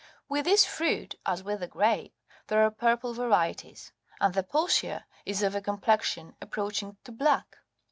[0.27, 2.15] With this fruit, as with the grape,
[2.47, 7.59] there are purple39 varieties, and the posia is of a complexion approaching to black.